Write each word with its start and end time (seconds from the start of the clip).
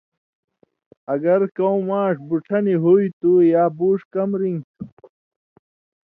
اگر 1.13 1.39
کؤں 1.55 1.79
ماݜ 1.87 2.15
بُڇھہ 2.27 2.59
نی 2.65 2.75
ہُوئ 2.83 3.05
تُھو 3.19 3.31
یا 3.53 3.63
بُوڇھ 3.77 4.05
کم 4.13 4.29
رِن٘گیۡ 4.39 4.65
تُھو 4.75 4.85